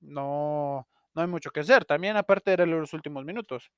no, 0.00 0.88
no 1.14 1.22
hay 1.22 1.28
mucho 1.28 1.50
que 1.50 1.60
hacer. 1.60 1.84
También 1.84 2.16
aparte 2.16 2.56
de 2.56 2.66
los 2.66 2.92
últimos 2.94 3.24
minutos. 3.24 3.70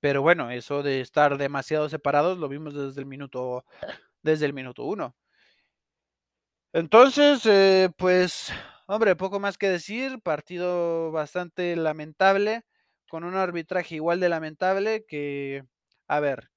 Pero 0.00 0.22
bueno, 0.22 0.50
eso 0.50 0.82
de 0.82 1.00
estar 1.00 1.38
demasiado 1.38 1.88
separados 1.88 2.38
lo 2.38 2.48
vimos 2.48 2.74
desde 2.74 3.00
el 3.00 3.06
minuto, 3.06 3.64
desde 4.22 4.46
el 4.46 4.54
minuto 4.54 4.84
uno. 4.84 5.14
Entonces, 6.74 7.44
eh, 7.46 7.90
pues, 7.98 8.50
hombre, 8.86 9.14
poco 9.14 9.38
más 9.38 9.58
que 9.58 9.68
decir. 9.68 10.20
Partido 10.22 11.12
bastante 11.12 11.76
lamentable, 11.76 12.64
con 13.08 13.24
un 13.24 13.36
arbitraje 13.36 13.96
igual 13.96 14.20
de 14.20 14.30
lamentable 14.30 15.04
que, 15.06 15.64
a 16.08 16.20
ver, 16.20 16.50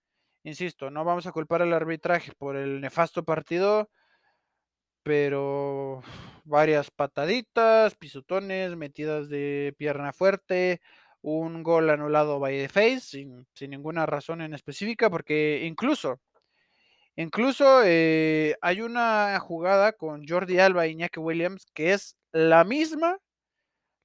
insisto, 0.43 0.89
no 0.89 1.03
vamos 1.03 1.27
a 1.27 1.33
culpar 1.33 1.61
al 1.61 1.73
arbitraje 1.73 2.31
por 2.37 2.55
el 2.55 2.79
nefasto 2.81 3.25
partido, 3.25 3.89
pero 5.05 6.01
varias 6.45 6.89
pataditas, 6.89 7.93
pisotones, 7.93 8.75
metidas 8.75 9.29
de 9.29 9.75
pierna 9.77 10.11
fuerte, 10.13 10.81
un 11.21 11.61
gol 11.61 11.91
anulado 11.91 12.39
by 12.39 12.57
the 12.57 12.69
face, 12.69 13.01
sin, 13.01 13.45
sin 13.53 13.69
ninguna 13.69 14.07
razón 14.07 14.41
en 14.41 14.55
específica, 14.55 15.11
porque 15.11 15.61
incluso, 15.65 16.19
incluso 17.15 17.83
eh, 17.85 18.55
hay 18.61 18.81
una 18.81 19.39
jugada 19.39 19.93
con 19.93 20.27
Jordi 20.27 20.57
Alba 20.57 20.87
y 20.87 20.93
Iñaki 20.93 21.19
Williams 21.19 21.67
que 21.75 21.93
es 21.93 22.17
la 22.31 22.63
misma, 22.63 23.19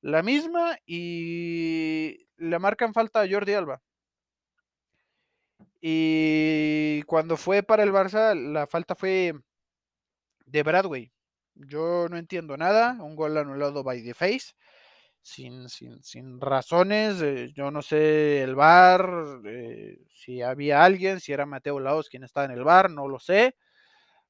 la 0.02 0.22
misma, 0.22 0.76
y 0.84 2.26
le 2.36 2.58
marcan 2.58 2.92
falta 2.92 3.22
a 3.22 3.28
Jordi 3.28 3.54
Alba. 3.54 3.80
Y 5.80 7.02
cuando 7.04 7.38
fue 7.38 7.62
para 7.62 7.84
el 7.84 7.92
Barça, 7.92 8.34
la 8.34 8.66
falta 8.66 8.94
fue 8.94 9.34
de 10.50 10.62
Bradway. 10.62 11.12
Yo 11.54 12.08
no 12.10 12.16
entiendo 12.18 12.56
nada, 12.56 12.96
un 13.02 13.16
gol 13.16 13.36
anulado 13.38 13.82
by 13.84 14.02
the 14.02 14.14
face 14.14 14.52
sin, 15.22 15.68
sin, 15.68 16.02
sin 16.02 16.40
razones. 16.40 17.20
Eh, 17.22 17.52
yo 17.54 17.70
no 17.70 17.82
sé 17.82 18.42
el 18.42 18.54
bar, 18.54 19.40
eh, 19.46 19.98
si 20.12 20.42
había 20.42 20.84
alguien, 20.84 21.20
si 21.20 21.32
era 21.32 21.46
Mateo 21.46 21.80
Laos 21.80 22.08
quien 22.08 22.24
estaba 22.24 22.46
en 22.46 22.52
el 22.52 22.64
bar, 22.64 22.90
no 22.90 23.08
lo 23.08 23.18
sé. 23.18 23.54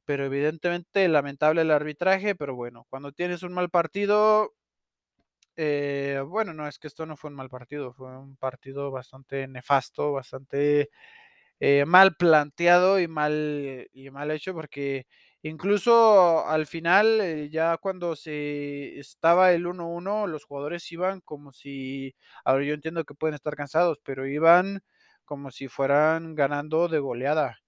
Pero 0.04 0.24
evidentemente 0.26 1.08
lamentable 1.08 1.62
el 1.62 1.70
arbitraje, 1.70 2.34
pero 2.34 2.54
bueno, 2.56 2.86
cuando 2.90 3.12
tienes 3.12 3.42
un 3.42 3.52
mal 3.54 3.70
partido, 3.70 4.54
eh, 5.56 6.22
bueno, 6.26 6.54
no 6.54 6.66
es 6.66 6.78
que 6.78 6.86
esto 6.88 7.06
no 7.06 7.16
fue 7.16 7.30
un 7.30 7.36
mal 7.36 7.50
partido, 7.50 7.92
fue 7.92 8.16
un 8.18 8.36
partido 8.36 8.90
bastante 8.90 9.46
nefasto, 9.48 10.12
bastante 10.12 10.90
mal 11.86 12.16
planteado 12.16 12.98
y 13.00 13.06
mal, 13.08 13.86
y 13.92 14.10
mal 14.10 14.30
hecho, 14.30 14.54
porque 14.54 15.06
Incluso 15.42 16.46
al 16.46 16.66
final, 16.66 17.18
eh, 17.22 17.48
ya 17.50 17.78
cuando 17.78 18.14
se 18.14 18.98
estaba 18.98 19.52
el 19.52 19.66
1-1, 19.66 20.26
los 20.26 20.44
jugadores 20.44 20.90
iban 20.92 21.20
como 21.22 21.50
si, 21.50 22.14
ahora 22.44 22.64
yo 22.64 22.74
entiendo 22.74 23.04
que 23.04 23.14
pueden 23.14 23.34
estar 23.34 23.56
cansados, 23.56 23.98
pero 24.04 24.26
iban 24.26 24.82
como 25.24 25.50
si 25.50 25.68
fueran 25.68 26.34
ganando 26.34 26.88
de 26.88 26.98
goleada, 26.98 27.58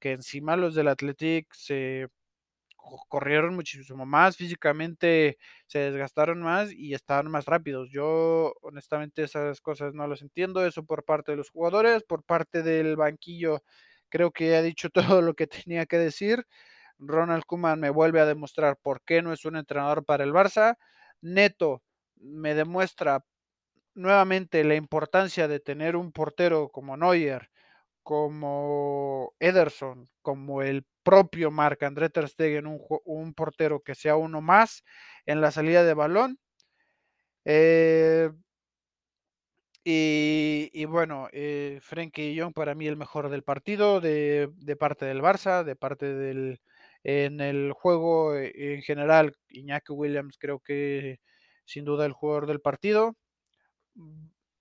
que 0.00 0.12
encima 0.12 0.56
los 0.56 0.74
del 0.76 0.88
Athletic 0.88 1.52
se 1.54 2.08
corrieron 3.08 3.54
muchísimo 3.54 4.06
más, 4.06 4.36
físicamente 4.36 5.38
se 5.66 5.78
desgastaron 5.80 6.40
más 6.42 6.72
y 6.72 6.94
estaban 6.94 7.30
más 7.30 7.44
rápidos. 7.46 7.90
Yo 7.90 8.54
honestamente 8.62 9.22
esas 9.24 9.60
cosas 9.60 9.94
no 9.94 10.06
las 10.06 10.22
entiendo, 10.22 10.64
eso 10.66 10.84
por 10.84 11.04
parte 11.04 11.32
de 11.32 11.36
los 11.38 11.50
jugadores, 11.50 12.02
por 12.04 12.22
parte 12.24 12.62
del 12.62 12.96
banquillo, 12.96 13.62
creo 14.08 14.30
que 14.32 14.56
ha 14.56 14.62
dicho 14.62 14.90
todo 15.20 15.22
lo 15.22 15.34
que 15.34 15.46
tenía 15.46 15.86
que 15.86 15.98
decir. 15.98 16.46
Ronald 16.98 17.44
Koeman 17.44 17.80
me 17.80 17.90
vuelve 17.90 18.20
a 18.20 18.26
demostrar 18.26 18.76
por 18.82 19.02
qué 19.02 19.22
no 19.22 19.32
es 19.32 19.44
un 19.44 19.56
entrenador 19.56 20.04
para 20.04 20.24
el 20.24 20.32
Barça. 20.32 20.76
Neto 21.20 21.82
me 22.16 22.54
demuestra 22.54 23.24
nuevamente 23.94 24.64
la 24.64 24.74
importancia 24.74 25.48
de 25.48 25.60
tener 25.60 25.96
un 25.96 26.12
portero 26.12 26.70
como 26.70 26.96
Neuer, 26.96 27.50
como 28.02 29.34
Ederson, 29.40 30.08
como 30.22 30.62
el 30.62 30.84
propio 31.02 31.50
Marc 31.50 31.82
André 31.82 32.10
Ter 32.10 32.28
Stegen, 32.28 32.66
un, 32.66 33.34
portero 33.34 33.80
que 33.82 33.94
sea 33.94 34.16
uno 34.16 34.40
más 34.40 34.84
en 35.26 35.40
la 35.40 35.50
salida 35.50 35.84
de 35.84 35.94
balón. 35.94 36.38
Eh, 37.44 38.30
y, 39.84 40.70
y, 40.72 40.84
bueno, 40.84 41.28
eh, 41.32 41.78
Frenkie 41.80 42.34
Young 42.34 42.52
para 42.52 42.74
mí 42.74 42.86
el 42.86 42.96
mejor 42.96 43.30
del 43.30 43.42
partido, 43.42 44.00
de 44.00 44.76
parte 44.78 45.06
del 45.06 45.22
Barça, 45.22 45.64
de 45.64 45.76
parte 45.76 46.14
del, 46.14 46.60
en 47.04 47.40
el 47.40 47.72
juego 47.72 48.36
eh, 48.36 48.52
en 48.74 48.82
general, 48.82 49.36
Iñaki 49.48 49.92
Williams 49.92 50.38
creo 50.38 50.60
que 50.60 51.20
sin 51.64 51.84
duda 51.84 52.06
el 52.06 52.12
jugador 52.12 52.46
del 52.46 52.60
partido. 52.60 53.16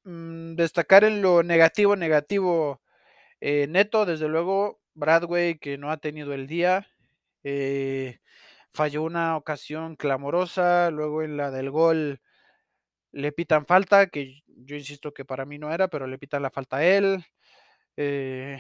Mm, 0.04 0.56
destacar 0.56 1.04
en 1.04 1.22
lo 1.22 1.44
negativo, 1.44 1.96
negativo 1.96 2.82
eh, 3.42 3.68
neto, 3.70 4.06
desde 4.06 4.28
luego, 4.30 4.82
Bradway 4.96 5.60
que 5.60 5.78
no 5.78 5.92
ha 5.92 5.98
tenido 5.98 6.34
el 6.34 6.48
día. 6.48 6.88
Eh, 7.44 8.20
falló 8.74 9.04
una 9.04 9.38
ocasión 9.38 9.96
clamorosa, 9.96 10.92
luego 10.92 11.24
en 11.24 11.38
la 11.38 11.52
del 11.52 11.72
gol 11.72 12.22
le 13.12 13.32
pitan 13.32 13.66
falta, 13.66 14.08
que 14.08 14.44
yo 14.48 14.76
insisto 14.76 15.14
que 15.14 15.26
para 15.26 15.46
mí 15.46 15.58
no 15.60 15.74
era, 15.74 15.88
pero 15.88 16.08
le 16.08 16.18
pitan 16.20 16.44
la 16.44 16.52
falta 16.52 16.78
a 16.78 16.86
él. 16.86 17.26
Eh, 17.98 18.60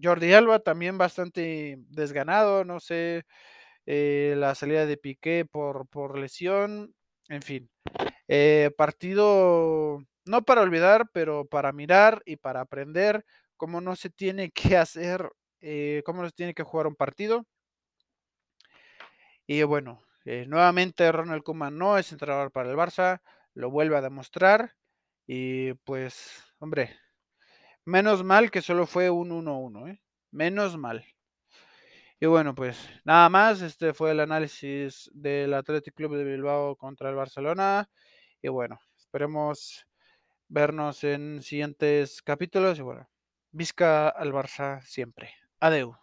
Jordi 0.00 0.32
Alba 0.32 0.60
también 0.60 0.98
bastante 0.98 1.76
desganado, 1.88 2.64
no 2.64 2.80
sé, 2.80 3.24
eh, 3.86 4.34
la 4.36 4.54
salida 4.54 4.86
de 4.86 4.96
Piqué 4.96 5.44
por, 5.44 5.88
por 5.88 6.18
lesión, 6.18 6.94
en 7.28 7.42
fin. 7.42 7.70
Eh, 8.28 8.70
partido 8.76 9.98
no 10.24 10.42
para 10.42 10.62
olvidar, 10.62 11.08
pero 11.12 11.46
para 11.46 11.72
mirar 11.72 12.22
y 12.24 12.36
para 12.36 12.60
aprender 12.60 13.24
cómo 13.56 13.80
no 13.80 13.96
se 13.96 14.10
tiene 14.10 14.50
que 14.50 14.76
hacer, 14.76 15.30
eh, 15.60 16.02
cómo 16.06 16.22
no 16.22 16.28
se 16.28 16.34
tiene 16.34 16.54
que 16.54 16.62
jugar 16.62 16.86
un 16.86 16.96
partido. 16.96 17.46
Y 19.46 19.62
bueno, 19.64 20.02
nuevamente 20.24 21.10
Ronald 21.10 21.42
Koeman 21.42 21.76
no 21.76 21.98
es 21.98 22.12
entrenador 22.12 22.52
para 22.52 22.70
el 22.70 22.76
Barça, 22.76 23.20
lo 23.54 23.70
vuelve 23.70 23.96
a 23.96 24.00
demostrar 24.00 24.74
y 25.26 25.74
pues, 25.84 26.42
hombre, 26.58 26.96
menos 27.84 28.24
mal 28.24 28.50
que 28.50 28.62
solo 28.62 28.86
fue 28.86 29.10
un 29.10 29.30
1-1, 29.30 29.88
¿eh? 29.88 30.02
Menos 30.30 30.76
mal. 30.76 31.04
Y 32.20 32.26
bueno, 32.26 32.54
pues 32.54 32.78
nada 33.04 33.28
más, 33.28 33.62
este 33.62 33.92
fue 33.92 34.12
el 34.12 34.20
análisis 34.20 35.10
del 35.12 35.52
Athletic 35.54 35.94
Club 35.94 36.16
de 36.16 36.24
Bilbao 36.24 36.76
contra 36.76 37.10
el 37.10 37.16
Barcelona. 37.16 37.90
Y 38.40 38.48
bueno, 38.48 38.78
esperemos 38.96 39.86
vernos 40.48 41.02
en 41.02 41.42
siguientes 41.42 42.22
capítulos. 42.22 42.78
Y 42.78 42.82
bueno, 42.82 43.08
visca 43.50 44.08
al 44.08 44.32
Barça 44.32 44.80
siempre. 44.82 45.34
Adeu. 45.58 45.96